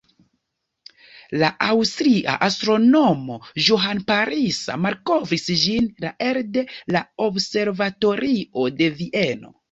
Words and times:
La 1.41 1.47
aŭstria 1.65 2.37
astronomo 2.45 3.35
Johann 3.65 4.01
Palisa 4.07 4.77
malkovris 4.85 5.45
ĝin 5.65 5.89
la 6.05 6.11
elde 6.29 6.63
la 6.95 7.03
observatorio 7.27 8.65
de 8.81 8.89
Vieno. 9.03 9.53